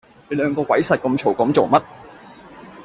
[0.29, 1.83] 你兩個鬼殺咁嘈做乜